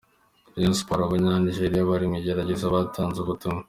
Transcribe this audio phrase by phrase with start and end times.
[0.53, 3.59] Rayon Sports: Abanyanigeria bari mu igeragezwa batanze ubutumwa.